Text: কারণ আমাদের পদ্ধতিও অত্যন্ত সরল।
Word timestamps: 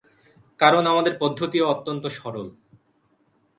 কারণ 0.59 0.83
আমাদের 0.87 1.13
পদ্ধতিও 1.19 1.65
অত্যন্ত 1.65 2.03
সরল। 2.17 2.47